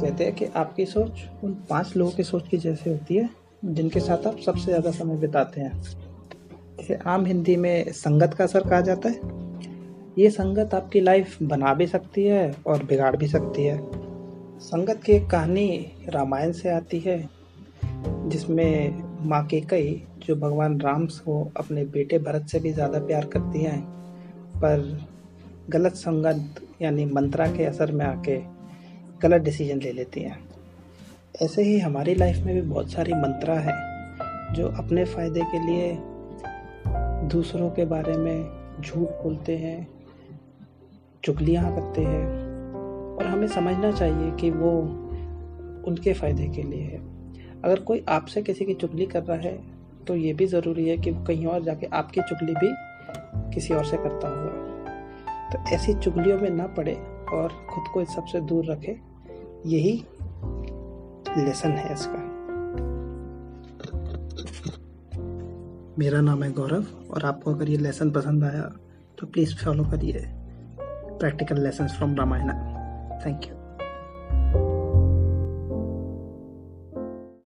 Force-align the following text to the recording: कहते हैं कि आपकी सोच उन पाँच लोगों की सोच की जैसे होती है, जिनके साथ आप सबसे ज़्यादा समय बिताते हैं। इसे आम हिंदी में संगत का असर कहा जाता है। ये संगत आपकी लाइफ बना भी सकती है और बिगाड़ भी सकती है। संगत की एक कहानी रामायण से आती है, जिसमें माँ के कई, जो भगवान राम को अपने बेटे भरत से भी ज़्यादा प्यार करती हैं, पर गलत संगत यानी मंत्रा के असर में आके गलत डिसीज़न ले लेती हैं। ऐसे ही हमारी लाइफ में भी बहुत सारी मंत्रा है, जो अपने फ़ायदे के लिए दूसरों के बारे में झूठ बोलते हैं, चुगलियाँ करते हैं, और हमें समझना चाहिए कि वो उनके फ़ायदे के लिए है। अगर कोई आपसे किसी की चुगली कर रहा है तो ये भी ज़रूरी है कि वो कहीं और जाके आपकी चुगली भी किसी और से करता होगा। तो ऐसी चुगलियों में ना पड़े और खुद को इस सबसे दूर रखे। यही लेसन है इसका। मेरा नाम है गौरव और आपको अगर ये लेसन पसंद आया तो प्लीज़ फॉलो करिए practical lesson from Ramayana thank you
कहते 0.00 0.24
हैं 0.24 0.34
कि 0.34 0.44
आपकी 0.56 0.86
सोच 0.86 1.24
उन 1.44 1.54
पाँच 1.70 1.96
लोगों 1.96 2.12
की 2.12 2.22
सोच 2.22 2.48
की 2.48 2.58
जैसे 2.58 2.90
होती 2.90 3.16
है, 3.16 3.28
जिनके 3.64 4.00
साथ 4.00 4.26
आप 4.26 4.38
सबसे 4.38 4.64
ज़्यादा 4.64 4.90
समय 4.90 5.16
बिताते 5.16 5.60
हैं। 5.60 5.82
इसे 6.80 6.98
आम 7.06 7.26
हिंदी 7.26 7.56
में 7.56 7.92
संगत 7.92 8.34
का 8.34 8.44
असर 8.44 8.68
कहा 8.68 8.80
जाता 8.80 9.08
है। 9.08 9.46
ये 10.18 10.30
संगत 10.30 10.74
आपकी 10.74 11.00
लाइफ 11.00 11.36
बना 11.42 11.74
भी 11.74 11.86
सकती 11.86 12.24
है 12.24 12.54
और 12.66 12.82
बिगाड़ 12.82 13.16
भी 13.16 13.28
सकती 13.28 13.64
है। 13.64 13.78
संगत 14.60 15.02
की 15.02 15.12
एक 15.12 15.28
कहानी 15.30 15.92
रामायण 16.08 16.52
से 16.52 16.70
आती 16.70 16.98
है, 16.98 17.18
जिसमें 18.28 19.02
माँ 19.28 19.44
के 19.46 19.60
कई, 19.60 20.02
जो 20.26 20.36
भगवान 20.36 20.80
राम 20.80 21.06
को 21.06 21.52
अपने 21.56 21.84
बेटे 21.84 22.18
भरत 22.18 22.46
से 22.46 22.60
भी 22.60 22.72
ज़्यादा 22.72 22.98
प्यार 22.98 23.24
करती 23.24 23.62
हैं, 23.62 23.80
पर 24.56 25.06
गलत 25.70 25.94
संगत 25.94 26.60
यानी 26.82 27.04
मंत्रा 27.04 27.46
के 27.46 27.64
असर 27.64 27.92
में 27.92 28.04
आके 28.06 28.36
गलत 29.22 29.42
डिसीज़न 29.42 29.78
ले 29.78 29.92
लेती 29.92 30.20
हैं। 30.20 30.38
ऐसे 31.42 31.62
ही 31.62 31.78
हमारी 31.78 32.14
लाइफ 32.14 32.36
में 32.36 32.54
भी 32.54 32.60
बहुत 32.60 32.90
सारी 32.90 33.12
मंत्रा 33.12 33.54
है, 33.54 33.74
जो 34.54 34.68
अपने 34.78 35.04
फ़ायदे 35.04 35.40
के 35.44 35.58
लिए 35.66 35.96
दूसरों 37.28 37.70
के 37.70 37.84
बारे 37.84 38.16
में 38.16 38.80
झूठ 38.80 39.08
बोलते 39.22 39.56
हैं, 39.56 39.88
चुगलियाँ 41.24 41.74
करते 41.74 42.02
हैं, 42.02 42.26
और 43.16 43.26
हमें 43.26 43.46
समझना 43.48 43.90
चाहिए 43.92 44.30
कि 44.30 44.50
वो 44.50 44.70
उनके 45.88 46.12
फ़ायदे 46.12 46.48
के 46.48 46.62
लिए 46.62 46.82
है। 46.82 47.00
अगर 47.64 47.80
कोई 47.80 48.04
आपसे 48.08 48.42
किसी 48.42 48.64
की 48.64 48.74
चुगली 48.74 49.06
कर 49.06 49.22
रहा 49.22 49.36
है 49.38 49.58
तो 50.06 50.16
ये 50.16 50.32
भी 50.32 50.46
ज़रूरी 50.46 50.88
है 50.88 50.96
कि 50.96 51.10
वो 51.10 51.24
कहीं 51.24 51.46
और 51.46 51.62
जाके 51.62 51.86
आपकी 51.92 52.20
चुगली 52.20 52.54
भी 52.54 52.72
किसी 53.54 53.74
और 53.74 53.84
से 53.84 53.96
करता 53.96 54.28
होगा। 54.28 54.66
तो 55.52 55.58
ऐसी 55.74 55.94
चुगलियों 55.94 56.38
में 56.38 56.50
ना 56.50 56.66
पड़े 56.66 56.94
और 57.32 57.52
खुद 57.70 57.88
को 57.94 58.00
इस 58.02 58.08
सबसे 58.08 58.40
दूर 58.40 58.70
रखे। 58.70 58.96
यही 59.66 60.04
लेसन 61.38 61.70
है 61.70 61.92
इसका। 61.92 62.24
मेरा 65.98 66.20
नाम 66.20 66.42
है 66.42 66.52
गौरव 66.52 66.84
और 67.10 67.24
आपको 67.24 67.54
अगर 67.54 67.68
ये 67.68 67.76
लेसन 67.76 68.10
पसंद 68.10 68.44
आया 68.44 68.62
तो 69.18 69.26
प्लीज़ 69.26 69.56
फॉलो 69.56 69.84
करिए 69.84 70.24
practical 71.20 71.62
lesson 71.62 71.88
from 71.88 72.14
Ramayana 72.14 72.48
thank 73.26 73.44
you 73.44 73.57